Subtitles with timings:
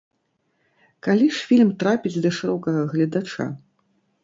[1.07, 3.49] Калі ж фільм трапіць да шырокага гледача?